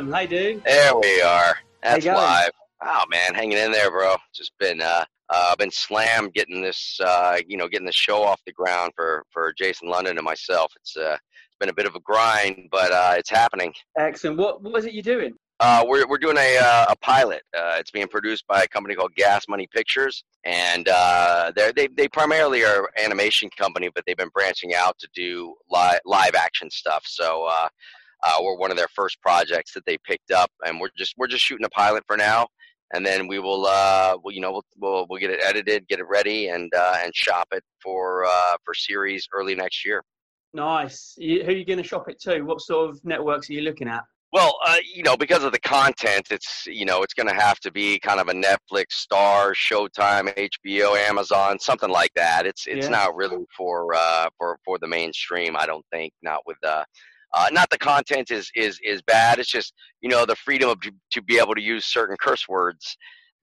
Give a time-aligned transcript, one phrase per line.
[0.00, 0.10] Aha!
[0.10, 0.62] What's dude?
[0.64, 0.72] Hey.
[0.72, 1.56] There we are.
[1.82, 2.50] That's live.
[2.82, 4.16] Oh man, hanging in there, bro.
[4.34, 8.40] Just been uh, uh been slammed getting this uh you know getting the show off
[8.46, 10.72] the ground for for Jason London and myself.
[10.76, 13.74] It's uh it's been a bit of a grind, but uh it's happening.
[13.98, 14.38] Excellent.
[14.38, 15.34] What What is it you're doing?
[15.62, 17.42] Uh, we're we're doing a uh, a pilot.
[17.54, 21.86] Uh, it's being produced by a company called Gas Money Pictures, and uh, they're, they
[21.88, 26.34] they primarily are an animation company, but they've been branching out to do live live
[26.34, 27.02] action stuff.
[27.06, 27.46] So
[28.24, 31.26] uh, we're one of their first projects that they picked up, and we're just we're
[31.26, 32.46] just shooting a pilot for now,
[32.94, 35.98] and then we will uh, we'll, you know we'll, we'll we'll get it edited, get
[36.00, 40.02] it ready, and uh, and shop it for uh, for series early next year.
[40.52, 41.14] Nice.
[41.16, 42.42] You, who are you going to shop it to?
[42.42, 44.02] What sort of networks are you looking at?
[44.32, 47.58] Well, uh, you know, because of the content, it's you know, it's going to have
[47.60, 50.32] to be kind of a Netflix, Starz, Showtime,
[50.66, 52.46] HBO, Amazon, something like that.
[52.46, 52.90] It's it's Yeah.
[52.92, 55.56] not really for uh, for for the mainstream.
[55.56, 56.12] I don't think.
[56.22, 56.84] Not with uh,
[57.34, 59.38] uh, not the content is is is bad.
[59.38, 62.96] It's just you know the freedom of to be able to use certain curse words.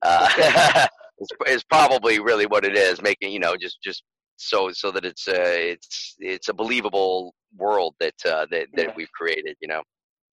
[0.03, 0.87] Uh,
[1.19, 3.01] is, is probably really what it is.
[3.01, 4.03] Making you know just just
[4.37, 8.93] so so that it's a it's it's a believable world that uh, that that Yeah.
[8.95, 9.55] we've created.
[9.61, 9.81] You know.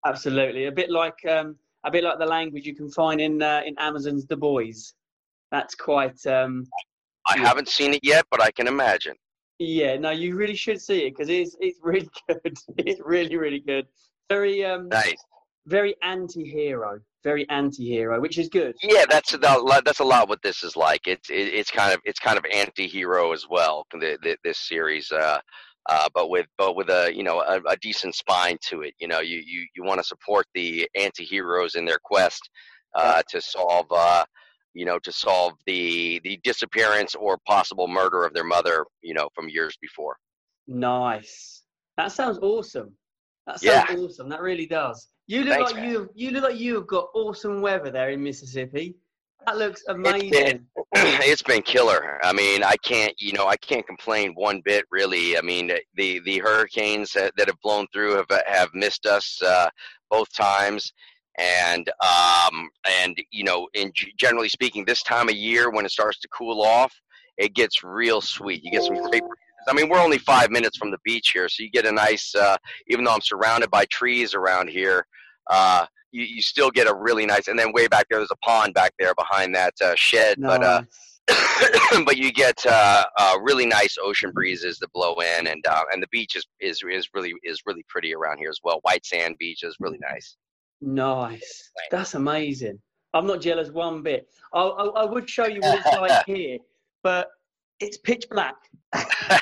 [0.06, 0.66] Absolutely.
[0.66, 3.74] A bit like um, a bit like the language you can find in uh, in
[3.78, 4.94] Amazon's The Boys.
[5.50, 6.24] That's quite.
[6.26, 6.66] Um,
[7.26, 9.14] I haven't seen it yet, but I can imagine.
[9.58, 9.96] Yeah.
[9.96, 12.56] No, you really should see it because it's it's really good.
[12.78, 13.86] It's really really good.
[14.28, 15.14] Very um Nice.
[15.66, 17.00] very anti-hero.
[17.22, 18.74] Very anti-hero, which is good.
[18.82, 19.84] Yeah, that's a lot.
[19.86, 21.06] That's a lot what this is like.
[21.06, 23.86] It's it's kind of it's kind of anti-hero as well.
[24.44, 25.38] This series, uh,
[25.88, 28.92] uh, but with but with a you know a, a decent spine to it.
[28.98, 32.42] You know, you you, you want to support the anti-heroes in their quest
[32.94, 33.86] uh, to solve.
[33.90, 34.24] Uh,
[34.74, 38.84] you know, to solve the the disappearance or possible murder of their mother.
[39.02, 40.16] You know, from years before.
[40.66, 41.62] Nice.
[41.96, 42.92] That sounds awesome.
[43.46, 43.96] That sounds Yeah.
[44.04, 44.28] awesome.
[44.28, 45.08] That really does.
[45.26, 45.90] You look Thanks, like man.
[45.90, 48.96] you you look like you have got awesome weather there in Mississippi.
[49.46, 50.30] That looks It's amazing.
[50.30, 52.18] been, it's been killer.
[52.22, 55.36] I mean, I can't, you know, I can't complain one bit, really.
[55.36, 59.68] I mean, the the hurricanes that, that have blown through have have missed us uh,
[60.10, 60.92] both times,
[61.38, 62.70] and um,
[63.02, 66.28] and you know, in g- generally speaking, this time of year when it starts to
[66.28, 66.94] cool off,
[67.38, 68.62] it gets real sweet.
[68.64, 69.22] You get some great.
[69.66, 72.34] I mean, we're only five minutes from the beach here, so you get a nice.
[72.34, 72.56] Uh,
[72.88, 75.06] even though I'm surrounded by trees around here,
[75.50, 77.48] uh, you, you still get a really nice.
[77.48, 80.62] And then way back there, there's a pond back there behind that uh, shed, but
[80.62, 80.82] uh,
[82.04, 86.02] but you get uh, uh, really nice ocean breezes that blow in, and uh, and
[86.02, 88.80] the beach is, is is really is really pretty around here as well.
[88.82, 90.36] White sand beach is really nice.
[90.84, 91.70] Nice.
[91.90, 92.78] That's amazing.
[93.14, 94.28] I'm not jealous one bit.
[94.52, 96.58] I, I, I would show you what it's like here,
[97.02, 97.28] but
[97.80, 98.56] it's pitch black.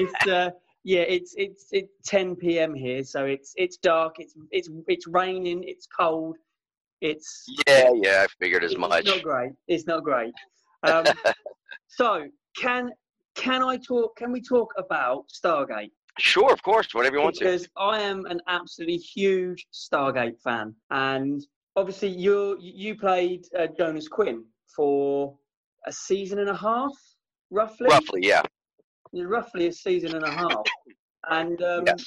[0.00, 0.50] It's uh,
[0.84, 2.74] yeah, it's it's it's 10 p.m.
[2.74, 4.14] here, so it's it's dark.
[4.18, 5.62] It's it's it's raining.
[5.64, 6.38] It's cold.
[7.00, 9.04] It's yeah, yeah, I figured as it's much.
[9.04, 9.52] not great.
[9.68, 10.32] It's not great.
[10.82, 11.04] Um,
[11.88, 12.24] so
[12.56, 12.90] can
[13.34, 14.16] can I talk?
[14.16, 15.90] Can we talk about Stargate?
[16.20, 17.44] Sure, of course, whatever you want to.
[17.44, 21.40] because I am an absolutely huge Stargate fan, and
[21.76, 24.44] obviously you you played uh, Jonas Quinn
[24.76, 25.36] for
[25.86, 26.92] a season and a half,
[27.50, 27.88] roughly.
[27.88, 28.42] Roughly, yeah.
[29.12, 30.62] Roughly a season and a half.
[31.30, 32.04] And um, Yes.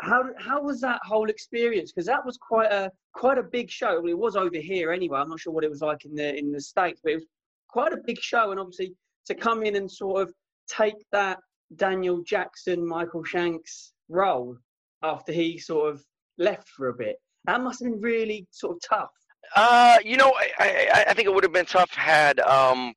[0.00, 1.92] how how was that whole experience?
[1.92, 4.00] Because that was quite a quite a big show.
[4.00, 5.18] Well, it was over here anyway.
[5.18, 7.26] I'm not sure what it was like in the in the states, but it was
[7.68, 8.50] quite a big show.
[8.50, 8.94] And obviously
[9.26, 10.32] to come in and sort of
[10.68, 11.38] take that
[11.76, 14.56] Daniel Jackson, Michael Shanks role
[15.02, 16.04] after he sort of
[16.38, 19.10] left for a bit, that must have been really sort of tough.
[19.54, 22.92] Uh, you know, I, I, I think it would have been tough had um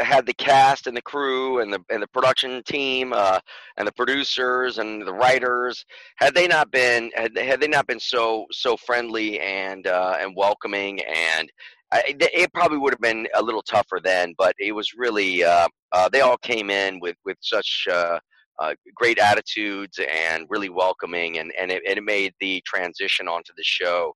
[0.00, 3.38] had the cast and the crew and the and the production team uh,
[3.76, 5.84] and the producers and the writers
[6.16, 10.34] had they not been had, had they not been so so friendly and uh, and
[10.36, 11.50] welcoming and
[11.94, 15.68] I, it probably would have been a little tougher then but it was really uh,
[15.92, 18.18] uh, they all came in with with such uh,
[18.58, 23.62] uh, great attitudes and really welcoming and and it, it made the transition onto the
[23.62, 24.12] show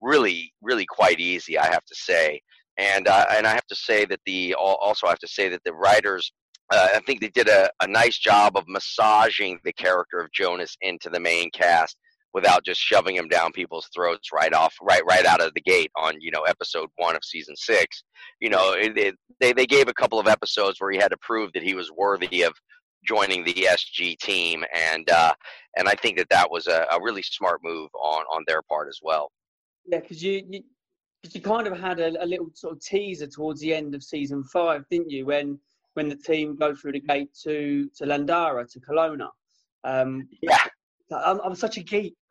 [0.00, 2.40] really really quite easy i have to say.
[2.76, 5.74] And and i have to say that the also i have to say that the
[5.74, 6.32] writers
[6.72, 10.76] uh, i think they did a, a nice job of massaging the character of jonas
[10.80, 11.96] into the main cast
[12.32, 15.90] without just shoving him down people's throats right off right right out of the gate
[15.96, 18.02] on you know episode one of season six
[18.40, 21.16] you know it, it, they, they gave a couple of episodes where he had to
[21.20, 22.52] prove that he was worthy of
[23.04, 25.32] joining the sg team and uh
[25.76, 28.88] and i think that that was a, a really smart move on on their part
[28.88, 29.30] as well
[29.86, 30.62] Yeah, because you, you,
[31.24, 34.02] cause you kind of had a, a little sort of teaser towards the end of
[34.02, 35.26] season five, didn't you?
[35.26, 35.58] When
[35.94, 39.28] when the team go through the gate to to Langara to Kelowna.
[39.82, 40.58] Um, yeah
[41.12, 42.14] I'm, I'm such a geek.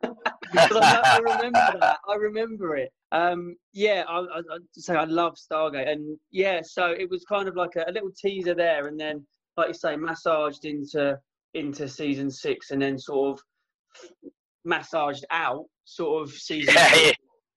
[0.52, 1.98] because I, I, remember that.
[2.08, 2.92] I remember it.
[3.12, 7.48] Um, yeah, I, I, I say I love Stargate, and yeah, so it was kind
[7.48, 11.18] of like a, a, little teaser there, and then, like you say, massaged into
[11.54, 14.32] into season six, and then sort of
[14.64, 16.74] massaged out, sort of season.
[16.96, 17.12] Yeah,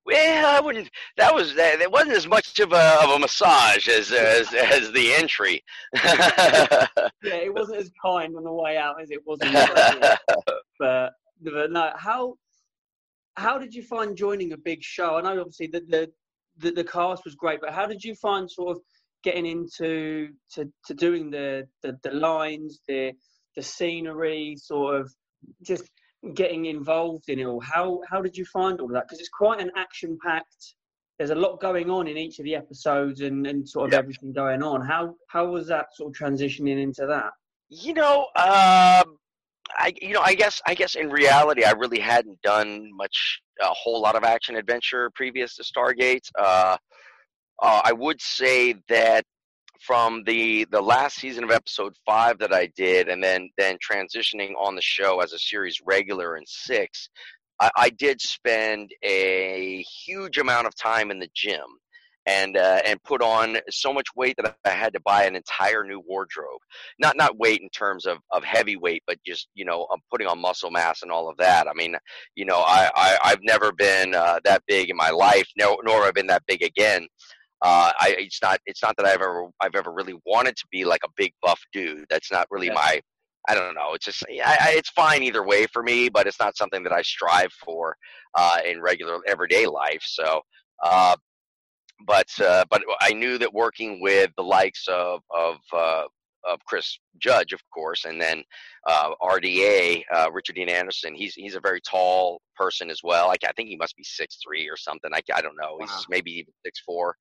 [0.06, 0.90] well, I wouldn't.
[1.18, 1.82] That was that.
[1.82, 5.64] It wasn't as much of a of a massage as as, as the entry.
[5.94, 6.88] yeah,
[7.24, 9.40] it wasn't as kind on the way out as it was.
[10.80, 12.36] but, but no, how
[13.36, 15.18] how did you find joining a big show?
[15.18, 16.12] I know obviously the, the
[16.58, 18.84] the the cast was great, but how did you find sort of
[19.24, 23.14] getting into to, to doing the, the the lines, the
[23.56, 25.14] the scenery, sort of
[25.62, 25.90] just
[26.34, 27.60] getting involved in it all.
[27.60, 29.06] How how did you find all of that?
[29.08, 30.76] Because it's quite an action packed.
[31.18, 34.00] There's a lot going on in each of the episodes and, and sort of yep.
[34.00, 34.86] everything going on.
[34.86, 37.32] How how was that sort of transitioning into that?
[37.70, 39.18] You know, um,
[39.78, 43.68] I you know I guess I guess in reality I really hadn't done much a
[43.68, 46.28] whole lot of action adventure previous to Stargate.
[46.40, 46.78] Uh,
[47.62, 49.24] uh, I would say that
[49.86, 54.54] from the the last season of episode five that I did, and then then transitioning
[54.60, 57.10] on the show as a series regular in six,
[57.60, 61.66] I, I did spend a huge amount of time in the gym
[62.26, 65.84] and uh, and put on so much weight that I had to buy an entire
[65.84, 66.62] new wardrobe.
[67.00, 70.28] Not not weight in terms of, of heavy weight, but just you know I'm putting
[70.28, 71.68] on muscle mass and all of that.
[71.68, 71.96] I mean,
[72.36, 76.00] you know, I, I have never been uh, that big in my life, nor nor
[76.00, 77.08] have I been that big again.
[77.64, 80.84] Uh, I, it's not it's not that I've ever I've ever really wanted to be
[80.84, 82.06] like a big buff dude.
[82.10, 82.74] That's not really yeah.
[82.74, 83.02] my
[83.48, 83.94] I don't know.
[83.94, 86.94] It's just I, I, it's fine either way for me, but it's not something that
[86.94, 87.96] I strive for
[88.36, 90.02] uh, in regular everyday life.
[90.04, 90.42] So,
[90.84, 91.16] uh,
[92.06, 96.04] but uh, but I knew that working with the likes of of uh,
[96.50, 98.44] of Chris Judge, of course, and then
[98.88, 101.16] uh, RDA, uh, Richard Dean Anderson.
[101.16, 103.30] He's he's a very tall person as well.
[103.30, 105.12] I, I think he must be six three or something.
[105.14, 105.78] I, I don't know.
[105.80, 105.88] Wow.
[105.88, 107.16] He's maybe even six four,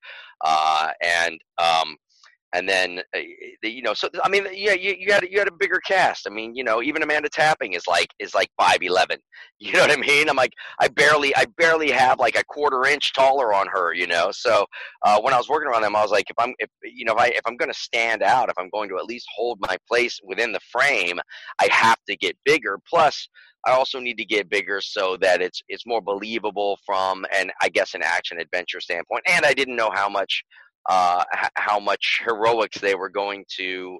[0.44, 1.96] uh, and um,
[2.54, 3.20] and then uh,
[3.62, 6.26] you know so i mean yeah you, you had you had a bigger cast.
[6.26, 9.18] I mean you know even amanda tapping is like is like 511
[9.58, 10.28] you know what i mean?
[10.28, 14.06] I'm like i barely i barely have like a quarter inch taller on her you
[14.06, 14.30] know?
[14.32, 14.66] So
[15.04, 17.12] uh, when i was working around them i was like if i'm if you know
[17.12, 19.58] if i if i'm going to stand out if i'm going to at least hold
[19.60, 21.20] my place within the frame
[21.60, 22.78] i have to get bigger.
[22.88, 23.28] Plus
[23.66, 27.68] I also need to get bigger so that it's it's more believable from an I
[27.68, 29.24] guess an action adventure standpoint.
[29.28, 30.42] And I didn't know how much
[30.88, 33.98] uh, h- how much heroics they were going to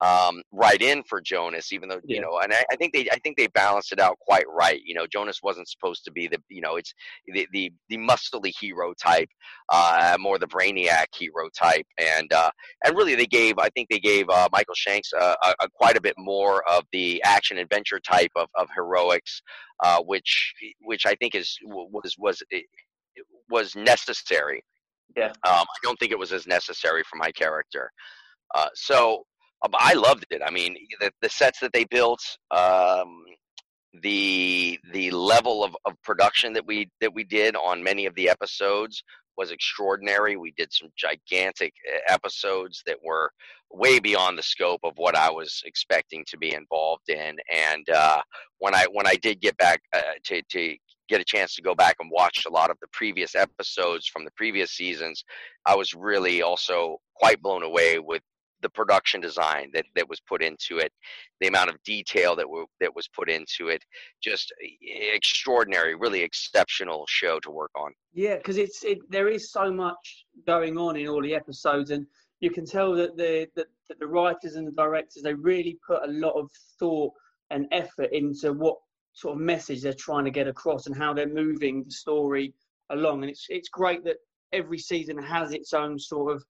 [0.00, 3.18] um, write in for Jonas, even though you know, and I, I, think they, I
[3.18, 4.80] think they balanced it out quite right.
[4.84, 6.94] You know, Jonas wasn't supposed to be the, you know, it's
[7.26, 9.28] the the, the muscly hero type,
[9.70, 12.50] uh, more the brainiac hero type, and uh,
[12.84, 16.00] and really they gave, I think they gave uh, Michael Shanks a, a, quite a
[16.00, 19.42] bit more of the action adventure type of, of heroics,
[19.82, 22.42] uh, which which I think is was was
[23.50, 24.62] was necessary
[25.16, 25.28] yeah.
[25.28, 27.90] Um, I don't think it was as necessary for my character.
[28.54, 29.24] Uh, so
[29.64, 30.42] um, I loved it.
[30.44, 33.24] I mean, the, the sets that they built, um,
[34.02, 38.28] the the level of, of production that we that we did on many of the
[38.28, 39.02] episodes
[39.36, 40.36] was extraordinary.
[40.36, 43.30] We did some gigantic uh, episodes that were
[43.70, 47.36] way beyond the scope of what I was expecting to be involved in.
[47.54, 48.20] And uh,
[48.58, 50.76] when I when I did get back uh, to to
[51.08, 54.24] get a chance to go back and watch a lot of the previous episodes from
[54.24, 55.24] the previous seasons,
[55.66, 58.22] I was really also quite blown away with
[58.60, 60.92] the production design that, that was put into it,
[61.40, 63.82] the amount of detail that were, that was put into it,
[64.22, 64.52] just
[65.14, 67.92] extraordinary, really exceptional show to work on.
[68.12, 72.06] Yeah, because it's it, there is so much going on in all the episodes, and
[72.40, 76.02] you can tell that the that, that the writers and the directors they really put
[76.02, 77.12] a lot of thought
[77.50, 78.76] and effort into what
[79.18, 82.54] sort of message they're trying to get across and how they're moving the story
[82.90, 83.22] along.
[83.22, 84.16] And it's it's great that
[84.52, 86.44] every season has its own sort of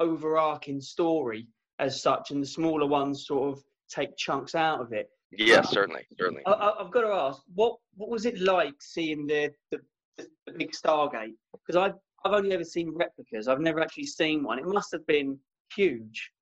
[0.00, 1.46] overarching story
[1.78, 5.08] as such, and the smaller ones sort of take chunks out of it.
[5.30, 6.42] Yeah, certainly, certainly.
[6.46, 9.78] I, have got to ask, what what was it like seeing the the,
[10.16, 11.34] the big Stargate?
[11.52, 11.94] Because I've
[12.24, 13.46] I've only ever seen replicas.
[13.46, 14.58] I've never actually seen one.
[14.58, 15.38] It must have been
[15.76, 16.32] huge.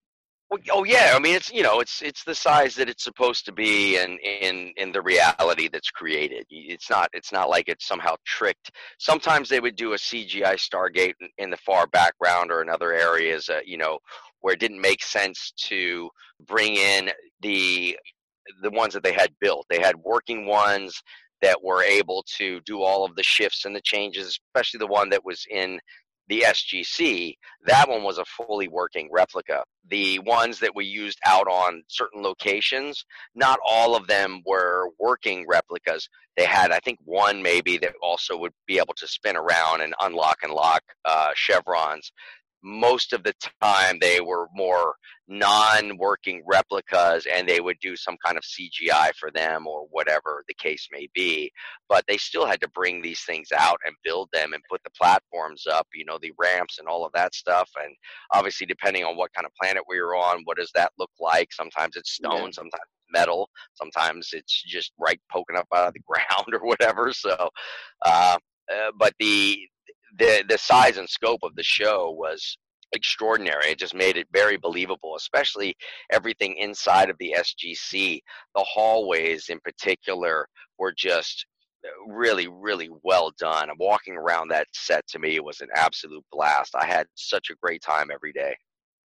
[0.71, 3.53] Oh yeah, I mean it's you know it's it's the size that it's supposed to
[3.53, 6.47] be, and in in the reality that's created.
[6.51, 8.71] It's not it's not like it's somehow tricked.
[8.99, 12.93] Sometimes they would do a CGI Stargate in, in the far background or in other
[12.93, 13.99] areas, uh, you know,
[14.41, 16.09] where it didn't make sense to
[16.47, 17.11] bring in
[17.41, 17.99] the
[18.63, 19.67] the ones that they had built.
[19.69, 21.03] They had working ones
[21.43, 25.11] that were able to do all of the shifts and the changes, especially the one
[25.11, 25.81] that was in
[26.29, 29.63] the SGC, that one was a fully working replica.
[29.89, 33.05] The ones that we used out on certain locations,
[33.35, 36.09] not all of them were working replicas.
[36.37, 39.95] They had, I think, one maybe that also would be able to spin around and
[40.01, 42.13] unlock and lock uh, chevrons
[42.63, 44.95] most of the time they were more
[45.29, 50.55] non-working replicas and they would do some kind of CGI for them or whatever the
[50.55, 51.51] case may be
[51.89, 54.91] but they still had to bring these things out and build them and put the
[54.91, 57.69] platforms up you know the ramps and all of that stuff.
[57.83, 57.95] And
[58.33, 61.53] obviously depending on what kind of planet we were on what does that look like?
[61.53, 62.51] Sometimes it's stone yeah.
[62.53, 62.83] sometimes
[63.13, 67.13] metal sometimes it's just right poking up out of the ground or whatever.
[67.13, 67.51] So
[68.05, 68.37] uh,
[68.73, 69.59] uh, but the
[70.19, 72.57] the the size and scope of the show was
[72.93, 73.67] extraordinary.
[73.71, 75.77] It just made it very believable, especially
[76.13, 78.21] everything inside of the SGC.
[78.55, 80.47] The hallways, in particular,
[80.79, 81.47] were just
[81.85, 83.69] uh, really, really well done.
[83.79, 86.75] Walking around that set to me was an absolute blast.
[86.75, 88.57] I had such a great time every day.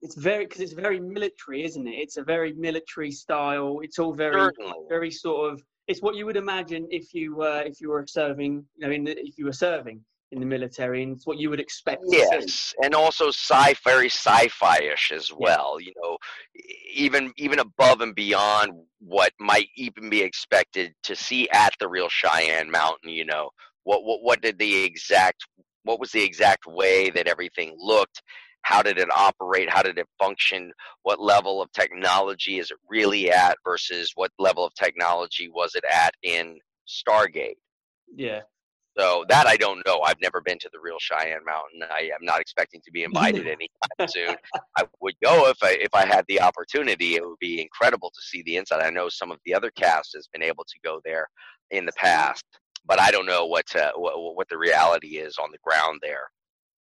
[0.02, 1.92] It's very because it's very military, isn't it?
[1.92, 3.82] It's a very military style.
[3.84, 4.74] It's all very, Certainly.
[4.90, 5.64] very sort of.
[5.88, 9.04] It's what you would imagine if you were if you were serving, you know, in
[9.04, 12.04] the, if you were serving in the military, and it's what you would expect.
[12.08, 15.78] Yes, and also sci very sci-fi-ish as well.
[15.80, 15.88] Yeah.
[15.88, 16.18] You know,
[16.94, 22.10] even even above and beyond what might even be expected to see at the real
[22.10, 23.10] Cheyenne Mountain.
[23.10, 23.50] You know,
[23.84, 25.46] what what what did the exact
[25.84, 28.22] what was the exact way that everything looked?
[28.64, 29.70] How did it operate?
[29.70, 30.72] How did it function?
[31.04, 35.84] What level of technology is it really at versus what level of technology was it
[35.92, 37.58] at in Stargate?
[38.16, 38.42] Yeah.
[38.98, 40.02] So that I don't know.
[40.02, 41.82] I've never been to the real Cheyenne Mountain.
[41.90, 44.36] I am not expecting to be invited anytime soon.
[44.78, 47.16] I would go if I if I had the opportunity.
[47.16, 48.82] It would be incredible to see the inside.
[48.82, 51.28] I know some of the other cast has been able to go there
[51.72, 52.44] in the past,
[52.86, 56.30] but I don't know what uh, what, what the reality is on the ground there.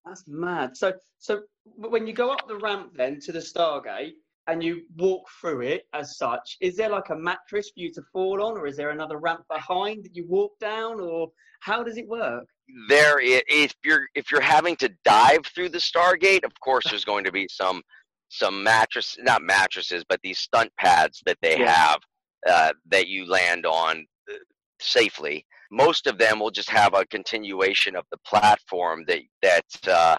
[0.05, 0.75] That's mad.
[0.75, 1.43] So so
[1.75, 4.13] when you go up the ramp then to the Stargate,
[4.51, 8.01] and you walk through it as such, is there like a mattress for you to
[8.11, 11.29] fall on, or is there another ramp behind that you walk down, or
[11.61, 12.45] how does it work?
[12.89, 17.23] There, if you're if you're having to dive through the Stargate, of course, there's going
[17.23, 17.81] to be some
[18.29, 21.71] some mattress, not mattresses, but these stunt pads that they yeah.
[21.71, 21.99] have
[22.47, 24.35] uh, that you land on uh,
[24.79, 25.45] safely.
[25.71, 30.17] Most of them will just have a continuation of the platform that that uh,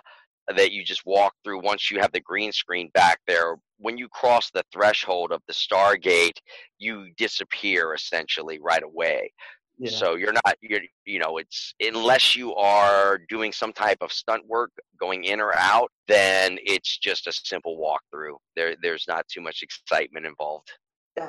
[0.48, 3.56] that you just walk through once you have the green screen back there.
[3.78, 6.38] When you cross the threshold of the Stargate,
[6.78, 9.32] you disappear essentially right away.
[9.78, 9.90] Yeah.
[9.90, 14.46] So you're not you're you know it's unless you are doing some type of stunt
[14.46, 14.70] work
[15.00, 18.36] going in or out, then it's just a simple walkthrough.
[18.54, 20.70] There there's not too much excitement involved.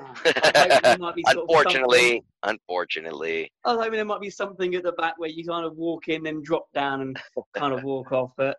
[1.26, 3.52] unfortunately, unfortunately.
[3.66, 6.08] I was hoping there might be something at the back where you kind of walk
[6.08, 7.20] in and drop down and
[7.54, 8.56] kind of walk off, but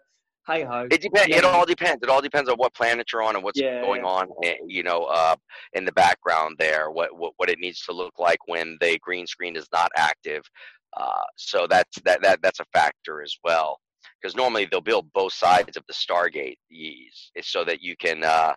[0.46, 0.86] hey ho.
[0.90, 1.28] It depends.
[1.28, 1.38] Yeah.
[1.38, 2.02] It all depends.
[2.02, 4.28] It all depends on what planet you're on and what's yeah, going on.
[4.42, 5.36] Eh, you know, uh,
[5.72, 9.26] in the background there, what, what what it needs to look like when the green
[9.26, 10.42] screen is not active.
[10.96, 13.78] Uh, so that's that that that's a factor as well.
[14.20, 16.56] Because normally they'll build both sides of the Stargate
[17.42, 18.54] so that you can, uh,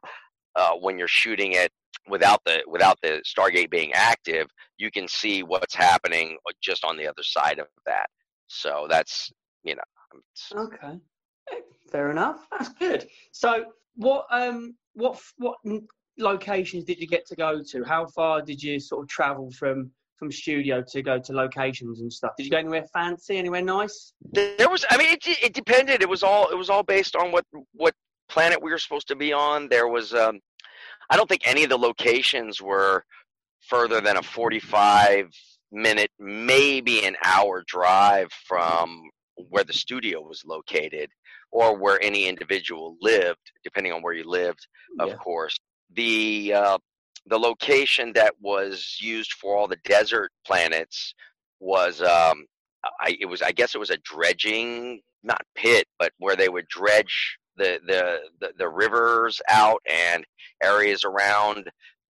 [0.56, 1.72] uh, when you're shooting it
[2.08, 7.08] without the without the Stargate being active, you can see what's happening just on the
[7.08, 8.08] other side of that.
[8.48, 9.32] So that's
[9.64, 9.82] you know.
[10.56, 11.00] Okay.
[11.92, 12.48] Fair enough.
[12.52, 13.08] That's good.
[13.32, 13.66] So,
[13.96, 15.58] what um, what what
[16.18, 17.84] locations did you get to go to?
[17.84, 22.12] How far did you sort of travel from from studio to go to locations and
[22.12, 22.32] stuff?
[22.38, 23.38] Did you go anywhere fancy?
[23.38, 24.14] Anywhere nice?
[24.34, 24.86] There was.
[24.90, 26.02] I mean, it it depended.
[26.02, 27.94] It was all it was all based on what what
[28.30, 29.70] planet we were supposed to be on.
[29.70, 30.14] There was.
[30.14, 30.40] Um,
[31.10, 33.06] I don't think any of the locations were
[33.62, 35.32] further than a forty-five
[35.72, 39.04] minute, maybe an hour drive from
[39.50, 41.10] where the studio was located
[41.52, 44.68] or where any individual lived, depending on where you lived,
[45.00, 45.16] of yeah.
[45.16, 45.58] course.
[45.96, 46.78] The uh,
[47.26, 51.14] the location that was used for all the desert planets
[51.60, 52.46] was um,
[53.02, 56.68] I it was I guess it was a dredging not pit, but where they would
[56.68, 60.26] dredge the the the, the rivers out and
[60.64, 61.70] areas around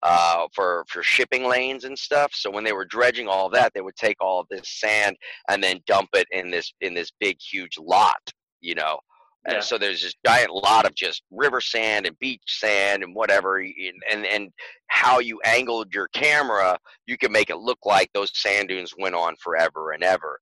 [0.04, 2.32] uh, for for shipping lanes and stuff.
[2.34, 5.16] So when they were dredging all that, they would take all this sand
[5.50, 9.00] and then dump it in this in this big huge lot, you know.
[9.48, 9.56] Yeah.
[9.56, 13.60] And so there's this giant lot of just river sand and beach sand and whatever,
[13.60, 14.52] and and
[14.88, 19.16] how you angled your camera, you can make it look like those sand dunes went
[19.16, 20.40] on forever and ever.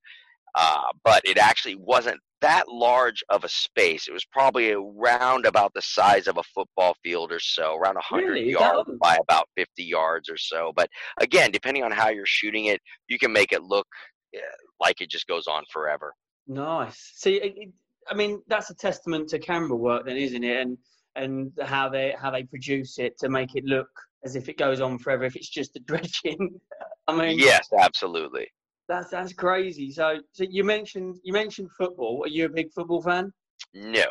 [0.55, 4.07] Uh, but it actually wasn't that large of a space.
[4.07, 8.25] It was probably around about the size of a football field or so, around 100
[8.25, 8.51] really?
[8.51, 10.71] yards by about 50 yards or so.
[10.75, 10.89] But
[11.19, 13.87] again, depending on how you're shooting it, you can make it look
[14.33, 14.39] eh,
[14.79, 16.13] like it just goes on forever.
[16.47, 17.11] Nice.
[17.15, 17.71] See,
[18.09, 20.61] I mean, that's a testament to camera work, then, isn't it?
[20.61, 20.77] And
[21.15, 23.89] and how they how they produce it to make it look
[24.23, 25.25] as if it goes on forever.
[25.25, 26.59] If it's just a dredging,
[27.07, 28.47] I mean, yes, absolutely.
[28.87, 29.91] That's that's crazy.
[29.91, 32.21] So, so you mentioned you mentioned football.
[32.23, 33.31] Are you a big football fan?
[33.73, 34.05] No.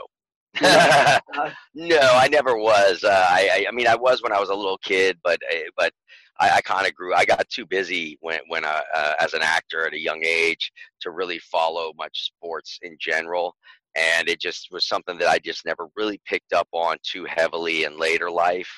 [0.62, 3.05] no, I never was.
[3.05, 5.93] Uh, I, I mean, I was when I was a little kid, but uh, but
[6.40, 7.14] I, I kind of grew.
[7.14, 10.73] I got too busy when when uh, uh, as an actor at a young age
[11.02, 13.55] to really follow much sports in general,
[13.99, 17.85] and it just was something that I just never really picked up on too heavily
[17.85, 18.71] in later life.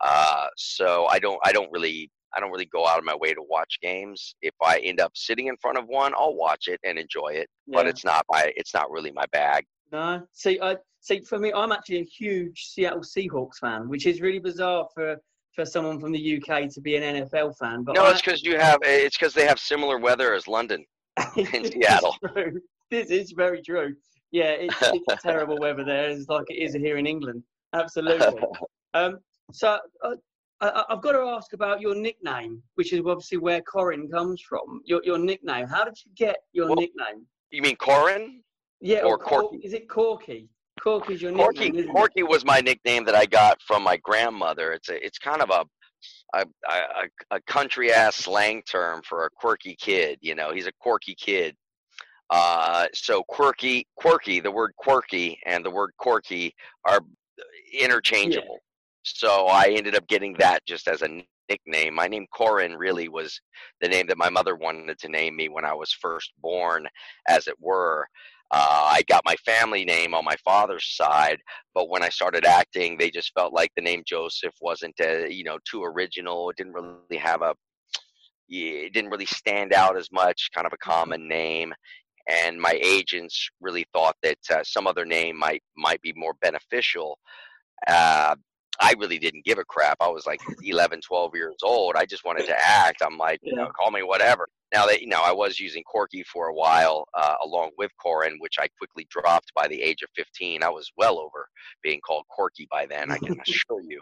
[0.00, 3.34] Uh, so I don't I don't really I don't really go out of my way
[3.34, 4.34] to watch games.
[4.42, 7.48] If I end up sitting in front of one, I'll watch it and enjoy it.
[7.66, 7.78] Yeah.
[7.78, 9.64] But it's not my it's not really my bag.
[9.90, 11.20] No, see, I see.
[11.20, 15.16] For me, I'm actually a huge Seattle Seahawks fan, which is really bizarre for
[15.54, 17.82] for someone from the UK to be an NFL fan.
[17.82, 20.84] But no, I, it's because you have it's because they have similar weather as London
[21.36, 22.16] in Seattle.
[22.90, 23.94] This is very true.
[24.30, 26.10] Yeah, it's, it's terrible weather there.
[26.10, 27.42] It's like it is here in England.
[27.74, 28.42] Absolutely.
[28.94, 29.18] Um,
[29.52, 30.14] so uh,
[30.62, 34.80] I, have got to ask about your nickname, which is obviously where Corin comes from.
[34.86, 35.66] Your your nickname.
[35.66, 37.26] How did you get your well, nickname?
[37.50, 38.42] You mean Corin?
[38.80, 39.58] Yeah, or, or Corky?
[39.58, 40.48] Is it Corky?
[40.80, 41.94] Corky's your Corky, nickname.
[41.94, 44.72] Corky was my nickname that I got from my grandmother.
[44.72, 45.64] It's a, it's kind of a
[46.34, 50.18] a, a, a country ass slang term for a quirky kid.
[50.22, 51.56] You know, he's a quirky kid.
[52.30, 54.40] Uh, so quirky, quirky.
[54.40, 56.54] The word quirky and the word quirky
[56.86, 57.00] are
[57.72, 58.54] interchangeable.
[58.54, 58.58] Yeah.
[59.04, 61.94] So I ended up getting that just as a nickname.
[61.94, 63.40] My name Corin really was
[63.80, 66.86] the name that my mother wanted to name me when I was first born,
[67.26, 68.06] as it were.
[68.50, 71.38] Uh, I got my family name on my father's side,
[71.74, 75.44] but when I started acting, they just felt like the name Joseph wasn't, uh, you
[75.44, 76.48] know, too original.
[76.48, 77.54] It didn't really have a,
[78.48, 80.48] it didn't really stand out as much.
[80.54, 81.74] Kind of a common name,
[82.28, 87.18] and my agents really thought that uh, some other name might might be more beneficial.
[87.86, 88.34] Uh,
[88.80, 89.96] I really didn't give a crap.
[90.00, 91.96] I was like 11, 12 years old.
[91.96, 93.02] I just wanted to act.
[93.02, 94.46] I'm like, you know, call me whatever.
[94.72, 98.36] Now that you know, I was using Corky for a while, uh, along with Corin,
[98.38, 100.62] which I quickly dropped by the age of 15.
[100.62, 101.48] I was well over
[101.82, 103.10] being called Corky by then.
[103.10, 104.00] I can assure you.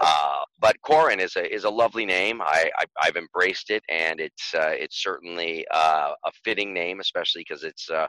[0.00, 2.40] Uh, but Corin is a is a lovely name.
[2.42, 7.44] I, I have embraced it, and it's uh, it's certainly uh, a fitting name, especially
[7.48, 8.06] because it's uh,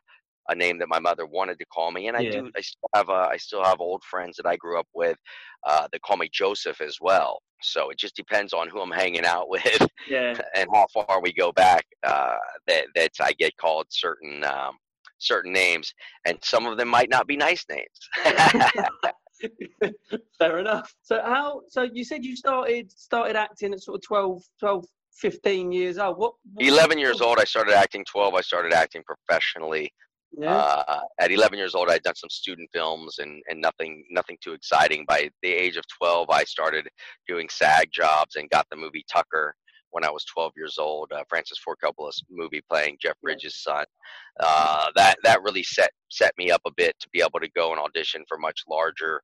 [0.50, 2.32] a name that my mother wanted to call me, and I yeah.
[2.32, 2.52] do.
[2.56, 5.17] I still have uh, I still have old friends that I grew up with
[5.65, 7.41] uh, that call me Joseph as well.
[7.63, 10.39] So it just depends on who I'm hanging out with, yeah.
[10.56, 11.86] and how far we go back.
[12.04, 14.78] Uh, that that I get called certain um,
[15.20, 15.94] certain names,
[16.26, 18.10] and some of them might not be nice names.
[20.38, 20.94] Fair enough.
[21.02, 21.62] So how?
[21.70, 26.18] So you said you started started acting at sort of 12, 12 15 years old.
[26.18, 28.06] What, what 11 years old, I started acting.
[28.06, 29.94] 12, I started acting professionally.
[30.38, 30.56] Yeah.
[30.56, 34.54] Uh, at 11 years old, I'd done some student films and, and nothing nothing too
[34.54, 35.06] exciting.
[35.08, 36.88] By the age of 12, I started
[37.28, 39.56] doing SAG jobs and got the movie Tucker
[39.92, 41.12] when I was 12 years old.
[41.12, 43.86] Uh, Francis Ford Coppola's movie playing Jeff Bridges' son.
[44.40, 47.72] Uh, that that really set set me up a bit to be able to go
[47.72, 49.22] and audition for much larger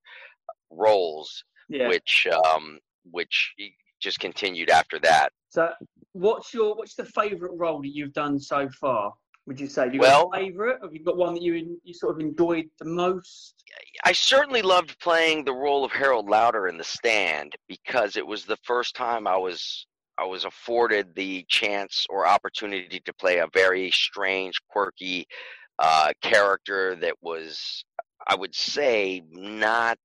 [0.69, 1.87] roles, yeah.
[1.87, 2.79] which um,
[3.11, 3.53] which
[3.99, 5.29] just continued after that.
[5.49, 5.71] So,
[6.13, 9.13] what's your what's the favorite role that you've done so far?
[9.45, 9.85] Would you say?
[9.85, 10.79] Have you well, got a favorite?
[10.83, 13.55] Have you got one that you you sort of enjoyed the most?
[14.03, 18.43] I certainly loved playing the role of Harold Lauder in The Stand because it was
[18.43, 23.47] the first time I was I was afforded the chance or opportunity to play a
[23.53, 25.27] very strange, quirky
[25.79, 27.85] uh, character that was,
[28.27, 29.99] I would say, not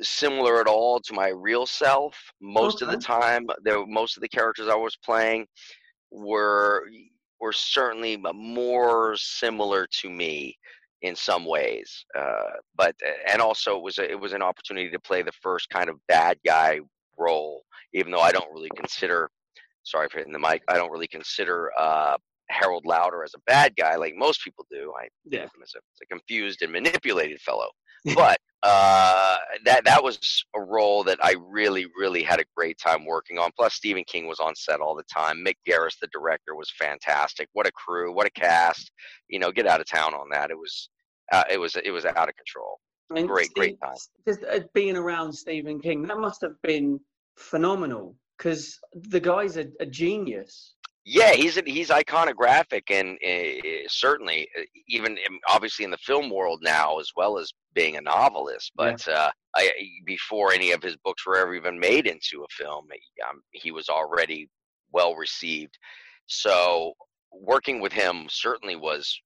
[0.00, 2.16] similar at all to my real self.
[2.40, 2.86] Most okay.
[2.86, 5.46] of the time, there most of the characters I was playing
[6.10, 6.84] were
[7.40, 10.56] were certainly more similar to me
[11.02, 12.04] in some ways.
[12.16, 12.94] Uh, but
[13.28, 15.96] and also it was a, it was an opportunity to play the first kind of
[16.06, 16.80] bad guy
[17.20, 17.62] role,
[17.94, 19.30] even though I don't really consider.
[19.82, 20.62] Sorry for hitting the mic.
[20.68, 22.16] I don't really consider uh,
[22.50, 24.92] Harold Lauder as a bad guy like most people do.
[25.00, 25.42] I yeah.
[25.42, 27.68] him as a, as a confused and manipulated fellow.
[28.14, 33.04] but uh, that that was a role that I really, really had a great time
[33.04, 33.50] working on.
[33.56, 35.44] Plus, Stephen King was on set all the time.
[35.44, 37.48] Mick Garris, the director, was fantastic.
[37.52, 38.14] What a crew!
[38.14, 38.90] What a cast!
[39.28, 40.50] You know, get out of town on that.
[40.50, 40.88] It was,
[41.32, 42.78] uh, it was, it was out of control.
[43.14, 43.96] And great, Steve, great time.
[44.26, 47.00] Just uh, being around Stephen King, that must have been
[47.36, 50.74] phenomenal because the guy's a, a genius.
[51.04, 55.16] Yeah, he's he's iconographic and uh, certainly uh, even
[55.48, 58.72] obviously in the film world now as well as being a novelist.
[58.76, 59.14] But yeah.
[59.14, 59.70] uh, I,
[60.04, 62.86] before any of his books were ever even made into a film,
[63.28, 64.48] um, he was already
[64.92, 65.76] well received.
[66.26, 66.92] So
[67.32, 69.20] working with him certainly was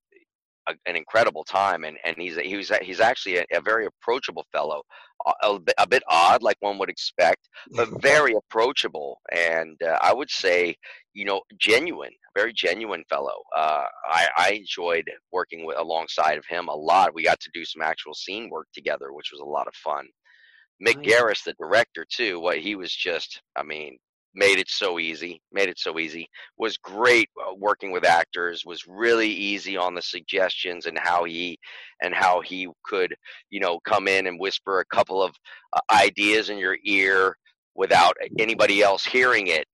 [0.67, 4.45] a, an incredible time, and and he's he was he's actually a, a very approachable
[4.51, 4.81] fellow,
[5.25, 9.97] a, a, bit, a bit odd like one would expect, but very approachable, and uh,
[10.01, 10.75] I would say
[11.13, 13.35] you know genuine, very genuine fellow.
[13.55, 17.13] Uh, I, I enjoyed working with alongside of him a lot.
[17.13, 20.05] We got to do some actual scene work together, which was a lot of fun.
[20.85, 21.05] Mick nice.
[21.05, 22.39] Garris, the director, too.
[22.39, 23.97] What he was just, I mean,
[24.35, 28.85] made it so easy made it so easy was great uh, working with actors was
[28.87, 31.57] really easy on the suggestions and how he
[32.01, 33.15] and how he could
[33.49, 35.33] you know come in and whisper a couple of
[35.73, 37.35] uh, ideas in your ear
[37.75, 39.65] without anybody else hearing it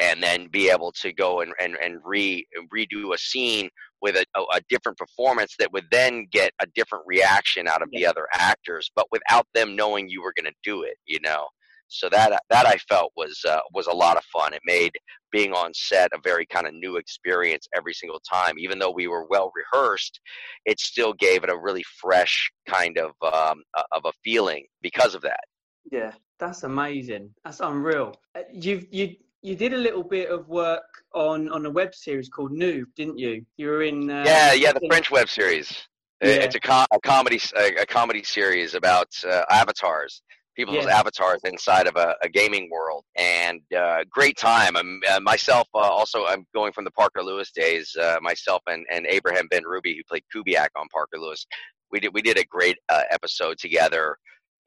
[0.00, 3.68] and then be able to go and, and, and re, redo a scene
[4.02, 8.00] with a, a, different performance that would then get a different reaction out of yeah.
[8.00, 11.46] the other actors but without them knowing you were going to do it you know
[11.94, 14.52] so that that I felt was uh, was a lot of fun.
[14.52, 14.92] It made
[15.30, 18.58] being on set a very kind of new experience every single time.
[18.58, 20.20] Even though we were well rehearsed,
[20.64, 25.22] it still gave it a really fresh kind of um, of a feeling because of
[25.22, 25.44] that.
[25.90, 27.30] Yeah, that's amazing.
[27.44, 28.14] That's unreal.
[28.34, 32.28] Uh, you've you you did a little bit of work on on a web series
[32.28, 33.44] called Noob, didn't you?
[33.56, 34.10] You were in.
[34.10, 35.86] Uh, yeah, yeah, the French web series.
[36.22, 36.30] Yeah.
[36.44, 40.22] It's a, com- a comedy a, a, comedy series about uh, avatars
[40.54, 40.98] people's yeah.
[40.98, 43.04] avatars inside of a, a, gaming world.
[43.16, 44.76] And uh, great time.
[44.76, 48.84] I'm, uh, myself uh, also i'm going from the parker lewis days uh, myself and,
[48.90, 51.46] and abraham benrubi who played kubiac on parker lewis.
[51.90, 54.16] We did we did a great uh, episode together.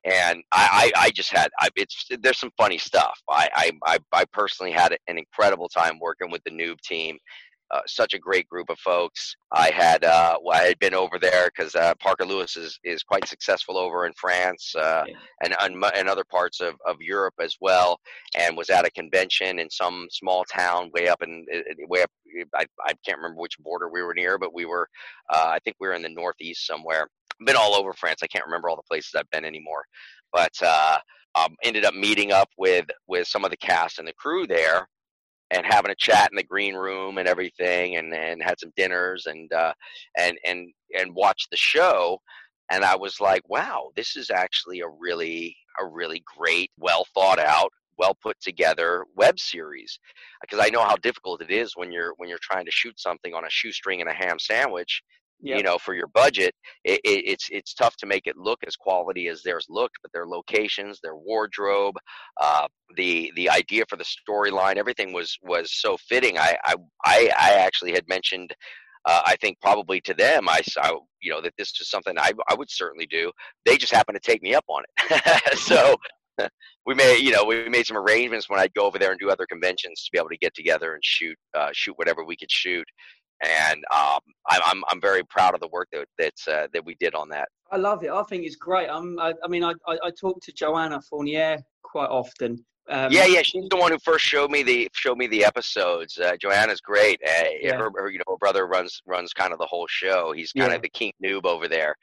[0.05, 3.19] And I, I, I just had I, it's there's some funny stuff.
[3.29, 7.17] I, I i personally had an incredible time working with the noob team
[7.71, 9.35] uh, such a great group of folks.
[9.51, 13.03] I had uh, well, I had been over there because uh, Parker Lewis is, is
[13.03, 15.15] quite successful over in France uh, yeah.
[15.61, 17.99] and, and other parts of, of Europe as well,
[18.37, 21.45] and was at a convention in some small town way up in
[21.89, 22.11] way up.
[22.55, 24.87] I, I can't remember which border we were near, but we were
[25.29, 27.07] uh, I think we were in the northeast somewhere.
[27.45, 28.21] Been all over France.
[28.23, 29.83] I can't remember all the places I've been anymore,
[30.31, 30.99] but uh,
[31.35, 34.87] um, ended up meeting up with with some of the cast and the crew there
[35.51, 39.25] and having a chat in the green room and everything and, and had some dinners
[39.27, 39.73] and uh,
[40.17, 42.19] and and and watched the show
[42.69, 47.39] and I was like, wow, this is actually a really a really great, well thought
[47.39, 49.99] out, well put together web series.
[50.41, 53.33] Because I know how difficult it is when you're when you're trying to shoot something
[53.33, 55.01] on a shoestring and a ham sandwich
[55.41, 55.57] yep.
[55.57, 58.75] you know for your budget it, it, it's it's tough to make it look as
[58.75, 61.95] quality as theirs looked but their locations their wardrobe
[62.41, 67.31] uh, the the idea for the storyline everything was was so fitting i i i,
[67.37, 68.53] I actually had mentioned
[69.05, 72.31] uh, I think probably to them, I, I, you know, that this is something I,
[72.49, 73.31] I would certainly do.
[73.65, 75.57] They just happened to take me up on it.
[75.57, 75.95] so
[76.85, 79.29] we made, you know, we made some arrangements when I'd go over there and do
[79.29, 82.51] other conventions to be able to get together and shoot, uh, shoot whatever we could
[82.51, 82.87] shoot
[83.41, 84.19] and um,
[84.49, 87.29] I, I'm I'm very proud of the work that that's uh, that we did on
[87.29, 87.49] that.
[87.71, 88.09] I love it.
[88.09, 88.87] I think it's great.
[88.89, 92.63] I'm, I, I mean, I, I, I talk to Joanna Fournier quite often.
[92.89, 96.17] Um, yeah, yeah, she's the one who first showed me the showed me the episodes.
[96.17, 97.19] Uh, Joanna's great.
[97.21, 97.75] Uh, yeah.
[97.75, 100.31] her, her, you know, her brother runs runs kind of the whole show.
[100.31, 100.77] He's kind yeah.
[100.77, 101.95] of the king noob over there,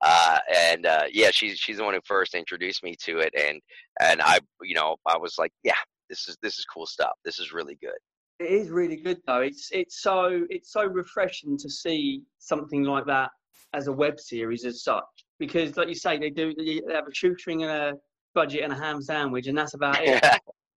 [0.00, 3.60] uh, and uh, yeah, she's she's the one who first introduced me to it, and
[4.00, 5.74] and I, you know, I was like, yeah,
[6.10, 7.12] this is this is cool stuff.
[7.24, 7.98] This is really good.
[8.42, 9.40] It is really good though.
[9.40, 13.30] It's it's so it's so refreshing to see something like that
[13.74, 15.04] as a web series as such.
[15.38, 17.94] Because like you say, they do they have a shoestring and a
[18.34, 20.22] budget and a ham sandwich, and that's about it.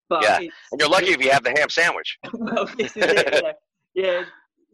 [0.07, 0.37] But yeah.
[0.37, 2.19] and you're lucky if you have the ham sandwich.
[2.33, 3.43] well, this is it.
[3.95, 4.03] Yeah.
[4.03, 4.23] yeah.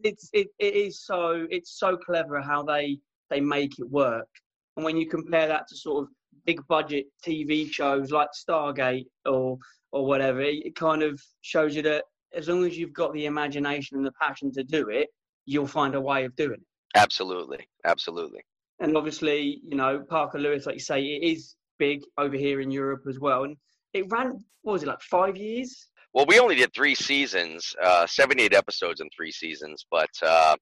[0.04, 2.98] It's it, it is so it's so clever how they
[3.30, 4.28] they make it work.
[4.76, 6.08] And when you compare that to sort of
[6.44, 9.56] big budget TV shows like Stargate or
[9.92, 13.96] or whatever, it kind of shows you that as long as you've got the imagination
[13.96, 15.08] and the passion to do it,
[15.46, 16.66] you'll find a way of doing it.
[16.94, 18.42] Absolutely, absolutely.
[18.80, 22.70] And obviously, you know, Parker Lewis, like you say, it is big over here in
[22.70, 23.44] Europe as well.
[23.44, 23.56] And
[23.92, 25.88] it ran, what was it, like five years?
[26.14, 30.56] Well, we only did three seasons, uh, 78 episodes in three seasons, but uh,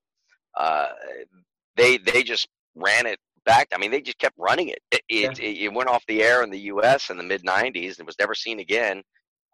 [0.57, 0.89] uh,
[1.77, 3.69] they they just ran it back.
[3.75, 4.79] I mean, they just kept running it.
[4.93, 5.31] It, yeah.
[5.31, 7.11] it, it went off the air in the U.S.
[7.11, 9.03] in the mid 90s and was never seen again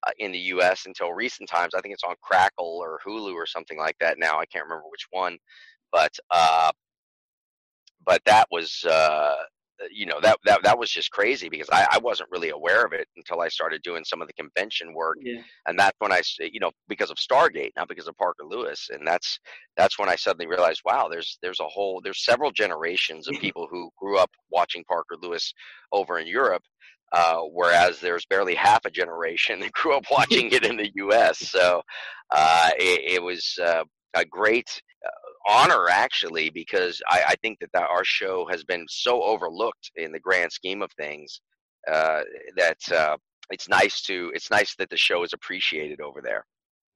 [0.07, 0.87] uh, in the U.S.
[0.87, 1.75] until recent times.
[1.75, 4.39] I think it's on Crackle or Hulu or something like that now.
[4.39, 5.39] I can't remember which one,
[5.93, 6.71] but uh,
[8.05, 9.37] but that was uh,
[9.91, 12.93] you know that that that was just crazy because I, I wasn't really aware of
[12.93, 15.41] it until I started doing some of the convention work, yeah.
[15.67, 19.07] and that's when I you know because of Stargate, not because of Parker Lewis, and
[19.07, 19.39] that's
[19.77, 23.67] that's when I suddenly realized, wow, there's there's a whole there's several generations of people
[23.71, 25.53] who grew up watching Parker Lewis
[25.93, 26.63] over in Europe,
[27.13, 31.39] uh, whereas there's barely half a generation that grew up watching it in the U.S.
[31.39, 31.83] So
[32.31, 37.71] uh, it, it, was uh, a great uh, honor actually because I, I think that,
[37.73, 41.41] that our show has been so overlooked in the grand scheme of things
[41.91, 42.23] uh,
[42.57, 43.17] that uh,
[43.51, 46.45] it's nice to it's nice that the show is appreciated over there.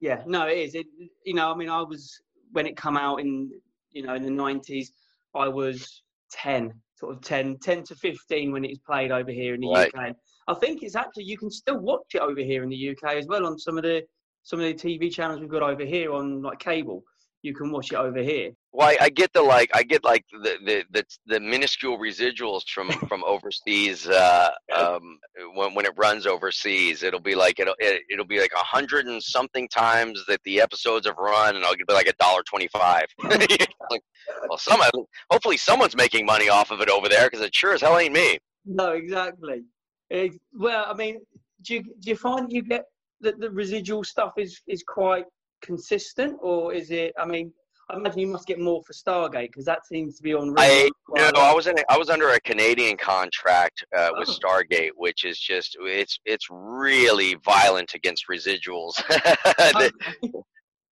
[0.01, 0.75] Yeah, no, it is.
[0.75, 0.87] It
[1.23, 2.19] you know, I mean, I was
[2.51, 3.51] when it come out in
[3.91, 4.91] you know in the nineties,
[5.33, 9.61] I was ten, sort of 10, 10 to fifteen when it's played over here in
[9.61, 9.91] the right.
[9.93, 10.15] UK.
[10.47, 13.27] I think it's actually you can still watch it over here in the UK as
[13.27, 14.03] well on some of the
[14.43, 17.03] some of the TV channels we've got over here on like cable
[17.41, 18.51] you can watch it over here.
[18.73, 22.61] Well, I, I get the like, I get like the the the, the minuscule residuals
[22.69, 24.07] from from overseas.
[24.07, 25.19] Uh, um,
[25.55, 29.07] when when it runs overseas, it'll be like it'll it, it'll be like a hundred
[29.07, 32.67] and something times that the episodes have run, and I'll be like a dollar twenty
[32.69, 33.07] five.
[33.23, 34.01] like,
[34.47, 34.81] well, some
[35.29, 38.13] hopefully someone's making money off of it over there because it sure as hell ain't
[38.13, 38.39] me.
[38.65, 39.63] No, exactly.
[40.09, 41.19] It, well, I mean,
[41.63, 42.85] do you, do you find you get
[43.21, 45.25] that the residual stuff is is quite
[45.61, 47.13] consistent, or is it?
[47.19, 47.51] I mean,
[47.91, 50.53] I imagine you must get more for Stargate because that seems to be on.
[50.57, 51.75] I no, I was in.
[51.89, 54.33] I was under a Canadian contract uh, with oh.
[54.33, 58.93] Stargate, which is just it's it's really violent against residuals.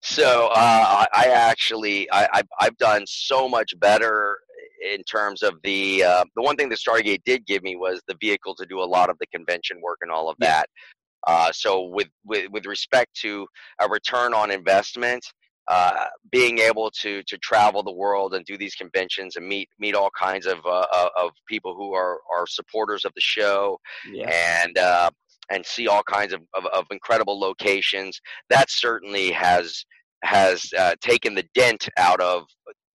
[0.02, 4.38] so uh, I actually I, I I've done so much better
[4.94, 8.18] in terms of the uh, the one thing that Stargate did give me was the
[8.20, 10.68] vehicle to do a lot of the convention work and all of that.
[11.28, 13.46] Uh, so with, with with respect to
[13.80, 15.24] a return on investment,
[15.69, 19.95] uh, being able to to travel the world and do these conventions and meet meet
[19.95, 23.77] all kinds of uh, uh of people who are are supporters of the show
[24.12, 24.29] yeah.
[24.63, 25.10] and uh,
[25.51, 28.19] and see all kinds of, of, of, incredible locations.
[28.49, 29.86] That certainly has
[30.23, 32.45] has uh, taken the dent out of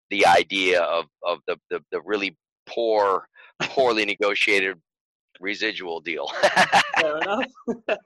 [0.09, 3.27] the idea of of the the, the really poor
[3.63, 4.77] poorly negotiated
[5.41, 6.27] residual deal.
[7.01, 7.45] Fair enough.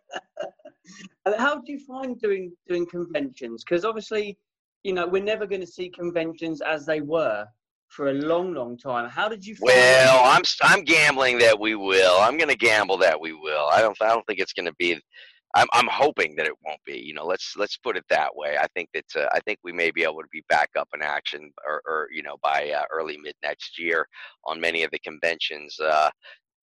[1.38, 3.63] How do you find doing doing conventions?
[3.63, 4.38] Because obviously,
[4.86, 7.48] you know, we're never going to see conventions as they were
[7.88, 9.10] for a long, long time.
[9.10, 9.56] How did you?
[9.60, 12.17] well, I'm I'm gambling that we will.
[12.19, 13.67] I'm going to gamble that we will.
[13.74, 15.02] I don't I don't think it's going to be.
[15.56, 17.00] I'm I'm hoping that it won't be.
[17.00, 18.58] You know, let's let's put it that way.
[18.60, 21.02] I think that uh, I think we may be able to be back up in
[21.02, 24.08] action, or, or you know, by uh, early mid next year
[24.45, 25.80] on many of the conventions.
[25.80, 26.12] Uh,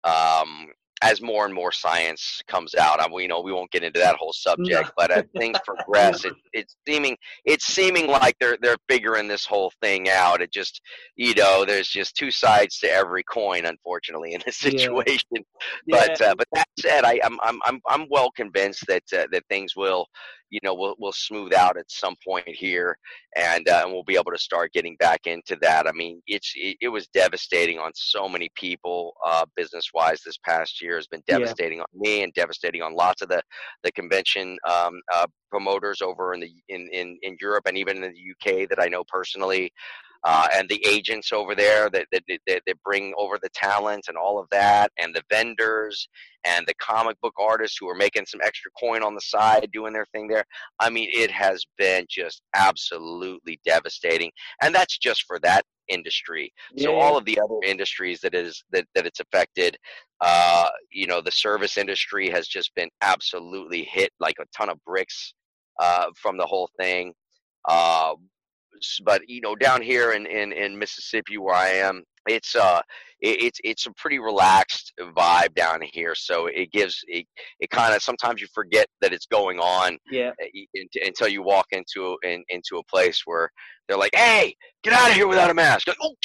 [0.05, 0.67] um,
[1.11, 4.15] as more and more science comes out, I you know, we won't get into that
[4.15, 7.15] whole subject, but as things progress, it, it's seeming
[7.45, 10.41] it's seeming like they're they're figuring this whole thing out.
[10.41, 10.81] It just,
[11.15, 15.29] you know, there's just two sides to every coin, unfortunately, in this situation.
[15.31, 15.41] Yeah.
[15.87, 16.27] But yeah.
[16.27, 19.75] Uh, but that said, I, I'm I'm I'm I'm well convinced that uh, that things
[19.75, 20.07] will
[20.49, 22.97] you know will will smooth out at some point here,
[23.35, 25.87] and uh, and we'll be able to start getting back into that.
[25.87, 30.21] I mean, it's it, it was devastating on so many people, uh, business wise.
[30.25, 31.83] This past year has been devastating yeah.
[31.83, 33.41] on me and devastating on lots of the
[33.83, 38.13] the convention um, uh, promoters over in the in, in in Europe and even in
[38.13, 38.31] the
[38.61, 39.71] UK that I know personally
[40.23, 44.17] uh, and the agents over there that, that, that, that bring over the talent and
[44.17, 46.07] all of that, and the vendors
[46.45, 49.93] and the comic book artists who are making some extra coin on the side doing
[49.93, 50.45] their thing there.
[50.79, 56.51] I mean, it has been just absolutely devastating, and that's just for that industry.
[56.73, 56.85] Yeah.
[56.85, 59.77] So all of the other industries that is that, that it's affected,
[60.21, 64.83] uh, you know, the service industry has just been absolutely hit like a ton of
[64.85, 65.33] bricks
[65.79, 67.13] uh, from the whole thing.
[67.67, 68.13] Uh,
[69.03, 72.81] but you know, down here in, in, in Mississippi where I am, it's uh
[73.21, 77.25] it, it's it's a pretty relaxed vibe down here so it gives it,
[77.59, 80.31] it kind of sometimes you forget that it's going on yeah.
[80.41, 83.49] eh, until you walk into in, into a place where
[83.87, 86.15] they're like, "Hey, get out of here without a mask." Like, oh,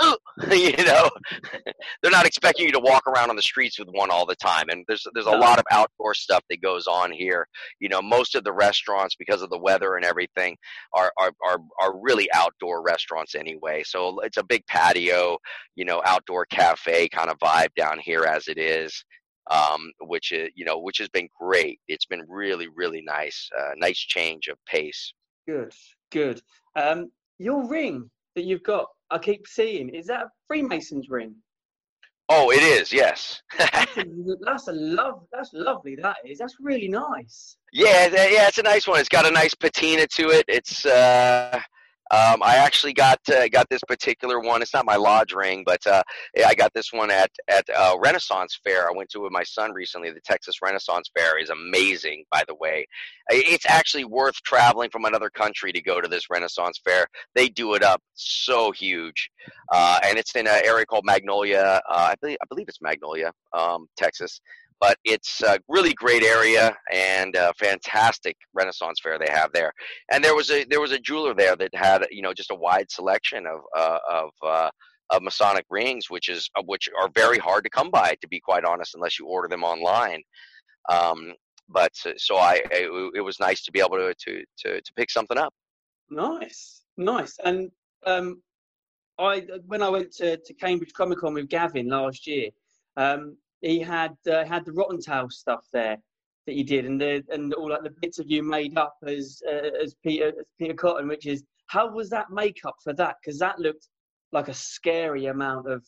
[0.00, 0.14] uh,
[0.52, 1.10] you know,
[2.02, 4.66] they're not expecting you to walk around on the streets with one all the time.
[4.68, 7.46] And there's there's a lot of outdoor stuff that goes on here.
[7.80, 10.56] You know, most of the restaurants, because of the weather and everything,
[10.92, 13.82] are are are, are really outdoor restaurants anyway.
[13.84, 15.38] So it's a big patio,
[15.74, 19.04] you know, outdoor cafe kind of vibe down here as it is.
[19.50, 21.80] Um, which is you know which has been great.
[21.88, 25.14] It's been really really nice, uh, nice change of pace.
[25.46, 25.72] Good,
[26.12, 26.42] good.
[26.78, 31.34] Um, your ring that you've got, I keep seeing, is that a Freemason's ring?
[32.28, 32.92] Oh, it is.
[32.92, 33.40] Yes.
[33.58, 34.04] that's, a,
[34.42, 35.22] that's a love.
[35.32, 35.96] That's lovely.
[35.96, 36.38] That is.
[36.38, 37.56] That's really nice.
[37.72, 38.48] Yeah, yeah.
[38.48, 39.00] It's a nice one.
[39.00, 40.44] It's got a nice patina to it.
[40.46, 41.58] It's uh,
[42.10, 44.62] um, I actually got uh, got this particular one.
[44.62, 46.02] It's not my lodge ring, but uh,
[46.46, 48.88] I got this one at at uh, Renaissance Fair.
[48.88, 50.10] I went to with my son recently.
[50.10, 52.86] The Texas Renaissance Fair is amazing, by the way.
[53.30, 57.06] It's actually worth traveling from another country to go to this Renaissance Fair.
[57.34, 59.30] They do it up so huge,
[59.70, 61.80] uh, and it's in an area called Magnolia.
[61.88, 64.40] Uh, I believe I believe it's Magnolia, um, Texas
[64.80, 69.72] but it's a really great area and a fantastic Renaissance fair they have there.
[70.12, 72.54] And there was a there was a jeweler there that had you know just a
[72.54, 74.70] wide selection of uh, of uh,
[75.10, 78.40] of Masonic rings, which is uh, which are very hard to come by, to be
[78.40, 80.22] quite honest, unless you order them online.
[80.90, 81.34] Um,
[81.68, 85.36] but so I, it, was nice to be able to, to to to pick something
[85.36, 85.52] up.
[86.10, 87.36] Nice, nice.
[87.44, 87.70] And
[88.06, 88.42] um,
[89.18, 92.48] I when I went to, to Cambridge Comic Con with Gavin last year,
[92.96, 95.96] um, he had uh, had the Rottentail stuff there
[96.46, 99.42] that you did, and the and all like the bits of you made up as
[99.48, 103.16] uh, as Peter as Peter Cotton, which is how was that makeup for that?
[103.20, 103.88] Because that looked
[104.32, 105.84] like a scary amount of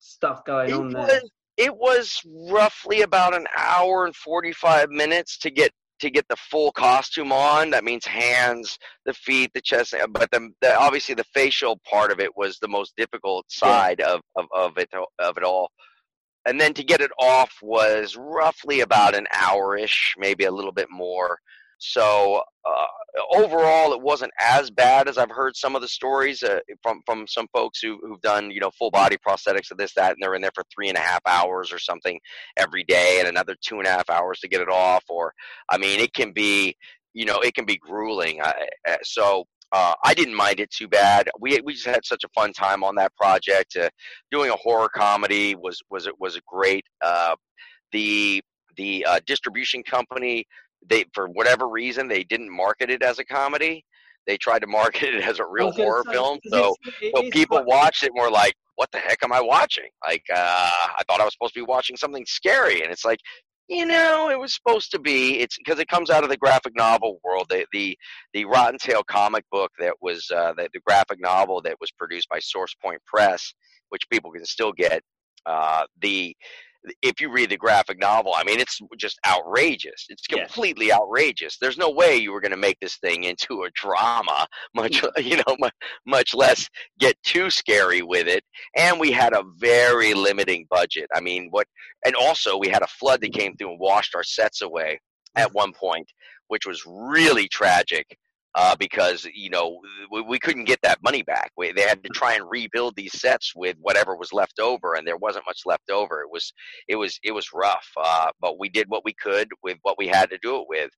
[0.00, 1.02] stuff going it on there.
[1.02, 6.26] Was, it was roughly about an hour and forty five minutes to get to get
[6.28, 7.70] the full costume on.
[7.70, 12.18] That means hands, the feet, the chest, but the, the obviously the facial part of
[12.18, 14.14] it was the most difficult side yeah.
[14.14, 14.88] of, of, of it
[15.20, 15.70] of it all
[16.46, 20.88] and then to get it off was roughly about an hour-ish, maybe a little bit
[20.90, 21.38] more.
[21.78, 22.86] So uh,
[23.34, 27.26] overall, it wasn't as bad as I've heard some of the stories uh, from from
[27.26, 30.36] some folks who who've done you know full body prosthetics of this that, and they're
[30.36, 32.20] in there for three and a half hours or something
[32.56, 35.02] every day, and another two and a half hours to get it off.
[35.08, 35.32] Or
[35.68, 36.76] I mean, it can be
[37.14, 38.40] you know it can be grueling.
[38.40, 38.54] I,
[39.02, 41.30] so uh, I didn't mind it too bad.
[41.40, 43.76] We we just had such a fun time on that project.
[43.76, 43.88] Uh,
[44.30, 46.84] doing a horror comedy was was was a great.
[47.00, 47.34] Uh,
[47.92, 48.42] the
[48.76, 50.44] the uh, distribution company
[50.88, 53.84] they for whatever reason they didn't market it as a comedy.
[54.26, 56.38] They tried to market it as a real horror say, film.
[56.48, 56.74] So
[57.14, 60.36] so people watched it and were like, "What the heck am I watching?" Like uh,
[60.98, 63.20] I thought I was supposed to be watching something scary, and it's like
[63.72, 65.40] you know, it was supposed to be.
[65.40, 67.46] It's because it comes out of the graphic novel world.
[67.48, 67.98] The the,
[68.34, 72.38] the Rottentail comic book that was uh, the, the graphic novel that was produced by
[72.38, 73.54] Source Point Press,
[73.88, 75.02] which people can still get.
[75.46, 76.36] Uh, the
[77.02, 80.06] if you read the graphic novel, I mean, it's just outrageous.
[80.08, 80.98] It's completely yes.
[80.98, 81.56] outrageous.
[81.60, 85.24] There's no way you were going to make this thing into a drama, much mm.
[85.24, 85.74] you know, much,
[86.06, 86.68] much less
[86.98, 88.44] get too scary with it.
[88.76, 91.08] And we had a very limiting budget.
[91.14, 91.66] I mean, what?
[92.04, 95.00] And also, we had a flood that came through and washed our sets away
[95.36, 95.54] at mm.
[95.54, 96.06] one point,
[96.48, 98.16] which was really tragic
[98.54, 101.50] uh, because you know we, we, couldn't get that money back.
[101.56, 105.06] We, they had to try and rebuild these sets with whatever was left over, and
[105.06, 106.20] there wasn't much left over.
[106.20, 106.52] It was
[106.88, 110.06] it was it was rough, uh, but we did what we could with what we
[110.06, 110.90] had to do it with,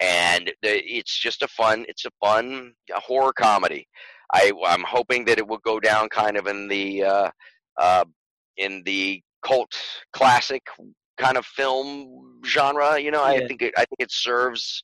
[0.00, 3.86] and the, it's just a fun it's a fun horror comedy.
[4.32, 7.30] I I'm hoping that it will go down kind of in the uh,
[7.78, 8.04] uh,
[8.56, 9.72] in the cult
[10.12, 10.62] classic
[11.18, 12.98] kind of film genre.
[12.98, 13.44] You know, yeah.
[13.44, 14.82] I think it, I think it serves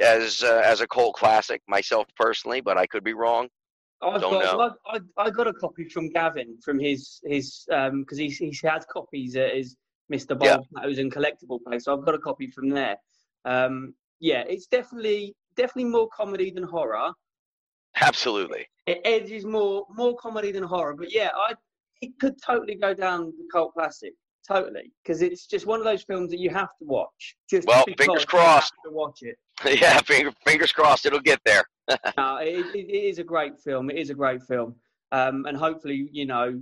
[0.00, 3.48] as uh, as a cult classic myself personally, but I could be wrong.
[4.00, 4.74] I've Don't got, know.
[4.86, 8.56] I, I, I, got a copy from Gavin from his his um because he he
[8.62, 9.76] had copies at his
[10.12, 10.38] Mr.
[10.38, 10.86] Bob yeah.
[10.86, 12.96] was in collectible place, so I've got a copy from there.
[13.44, 17.12] Um, yeah, it's definitely definitely more comedy than horror.
[18.00, 21.54] Absolutely, it edges more more comedy than horror, but yeah, I
[22.00, 24.12] it could totally go down the cult classic
[24.46, 27.36] totally because it's just one of those films that you have to watch.
[27.50, 28.72] Just well, fingers crossed.
[28.84, 29.36] to watch it.
[29.80, 31.06] yeah, finger, fingers crossed.
[31.06, 31.64] It'll get there.
[32.16, 33.90] no, it, it is a great film.
[33.90, 34.74] It is a great film,
[35.12, 36.60] um, and hopefully, you know,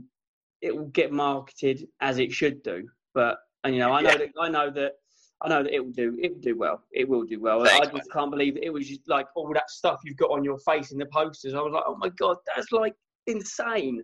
[0.62, 2.88] it will get marketed as it should do.
[3.14, 4.18] But and you know, I know yeah.
[4.18, 4.92] that I know that
[5.42, 6.16] I know that it will do.
[6.20, 6.82] It will do well.
[6.92, 7.64] It will do well.
[7.64, 8.64] Thanks, I just can't believe it.
[8.64, 11.54] it was just like all that stuff you've got on your face in the posters.
[11.54, 12.94] I was like, oh my god, that's like
[13.26, 14.02] insane.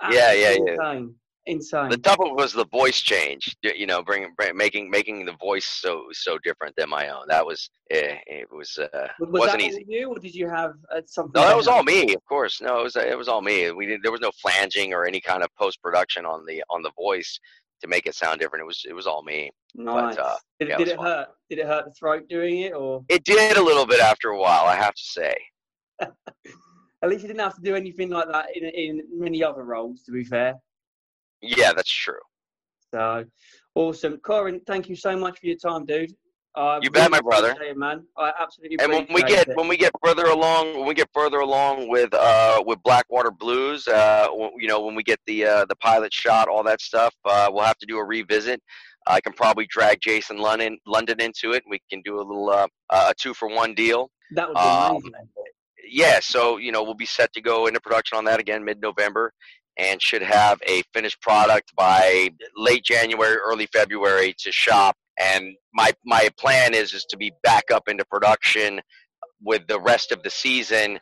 [0.00, 0.72] Absolutely yeah, yeah, yeah.
[0.74, 1.14] Insane
[1.46, 1.88] insane.
[1.90, 3.56] The double was the voice change.
[3.62, 7.24] You know, bringing bring, making making the voice so so different than my own.
[7.28, 9.84] That was eh, it was uh, was wasn't easy.
[9.88, 11.40] You or did you have uh, something?
[11.40, 12.14] No, that was all me.
[12.14, 13.70] Of course, no, it was it was all me.
[13.70, 16.82] We did, there was no flanging or any kind of post production on the on
[16.82, 17.38] the voice
[17.80, 18.62] to make it sound different.
[18.62, 19.50] It was it was all me.
[19.74, 20.16] Nice.
[20.16, 21.28] But, uh, did, yeah, did it, it hurt?
[21.50, 24.38] Did it hurt the throat doing it, or it did a little bit after a
[24.38, 24.64] while?
[24.64, 25.34] I have to say.
[27.02, 30.02] At least you didn't have to do anything like that in in many other roles.
[30.04, 30.54] To be fair.
[31.42, 32.14] Yeah, that's true.
[32.92, 33.24] So
[33.74, 34.60] awesome, Corin.
[34.66, 36.12] Thank you so much for your time, dude.
[36.56, 37.54] Uh, you bet, my brother.
[37.60, 38.06] It, man.
[38.16, 38.78] I absolutely.
[38.80, 39.56] And when we get it.
[39.56, 43.86] when we get further along, when we get further along with uh with Blackwater Blues,
[43.86, 44.28] uh,
[44.58, 47.64] you know, when we get the uh, the pilot shot, all that stuff, uh, we'll
[47.64, 48.62] have to do a revisit.
[49.06, 51.62] I can probably drag Jason London London into it.
[51.68, 54.10] We can do a little uh, a two for one deal.
[54.32, 55.12] That would be um, amazing.
[55.88, 58.80] Yeah, so you know we'll be set to go into production on that again mid
[58.80, 59.30] November,
[59.78, 64.96] and should have a finished product by late January, early February to shop.
[65.18, 68.80] And my my plan is is to be back up into production
[69.42, 70.98] with the rest of the season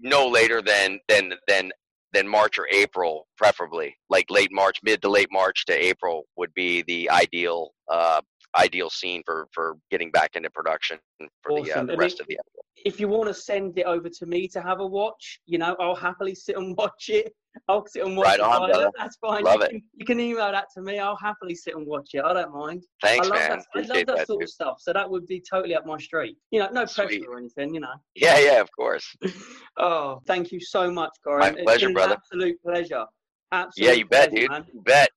[0.00, 1.70] no later than than than
[2.12, 6.52] than March or April, preferably like late March, mid to late March to April would
[6.54, 8.20] be the ideal uh,
[8.56, 10.98] ideal scene for for getting back into production
[11.42, 12.63] for the, uh, the rest it- of the episode.
[12.84, 15.74] If you want to send it over to me to have a watch, you know,
[15.80, 17.32] I'll happily sit and watch it.
[17.68, 18.42] I'll sit and watch Right it.
[18.42, 18.90] on, Violet, brother.
[18.98, 19.44] That's fine.
[19.44, 19.70] Love you, it.
[19.70, 20.98] Can, you can email that to me.
[20.98, 22.22] I'll happily sit and watch it.
[22.24, 22.82] I don't mind.
[23.00, 23.50] Thanks, I love man.
[23.50, 23.66] that.
[23.74, 24.26] I love that, that.
[24.26, 24.48] sort dude.
[24.48, 24.76] of stuff.
[24.80, 26.36] So that would be totally up my street.
[26.50, 27.26] You know, no pressure Sweet.
[27.28, 27.72] or anything.
[27.74, 27.94] You know.
[28.16, 29.06] Yeah, yeah, of course.
[29.76, 31.40] Oh, thank you so much, Corin.
[31.40, 32.12] My It's pleasure, been brother.
[32.14, 33.04] An absolute pleasure.
[33.50, 34.50] Absolute Yeah, you bet, pleasure, dude.
[34.50, 34.64] man.
[34.72, 35.08] You bet.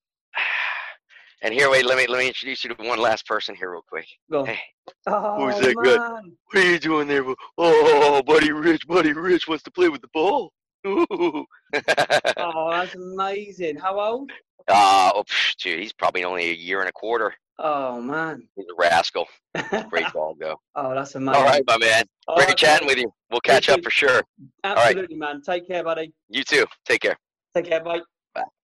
[1.43, 3.83] And here, wait, let me let me introduce you to one last person here, real
[3.87, 4.07] quick.
[4.31, 4.45] Go on.
[4.47, 4.59] Hey,
[5.05, 5.99] Oh, Who's that good?
[5.99, 6.35] man.
[6.51, 7.23] what are you doing there?
[7.57, 10.51] Oh, buddy Rich, buddy Rich wants to play with the ball.
[12.37, 13.75] Oh, that's amazing.
[13.77, 14.31] How old?
[14.67, 17.33] Uh, oh, psh, dude, he's probably only a year and a quarter.
[17.59, 18.47] Oh, man.
[18.55, 19.25] He's a rascal.
[19.89, 20.55] Great ball, go.
[20.75, 21.41] oh, that's amazing.
[21.41, 22.05] All right, my man.
[22.27, 22.99] All Great right, chatting brother.
[23.01, 23.13] with you.
[23.31, 23.83] We'll catch You up too.
[23.83, 24.21] for sure.
[24.63, 24.77] right.
[24.77, 25.41] Absolutely, man.
[25.41, 26.13] Take care, buddy.
[26.29, 26.65] You too.
[26.85, 27.17] Take care.
[27.55, 28.01] Take care, buddy.
[28.35, 28.43] bye.